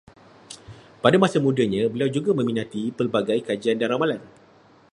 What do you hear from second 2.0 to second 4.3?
juga meminati pelbagai kajian dan ramalan